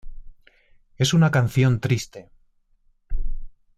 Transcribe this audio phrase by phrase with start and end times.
[0.97, 2.31] Es una canción triste".